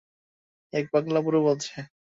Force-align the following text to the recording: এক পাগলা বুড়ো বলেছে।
এক 0.73 0.85
পাগলা 0.93 1.19
বুড়ো 1.21 1.39
বলেছে। 1.43 1.73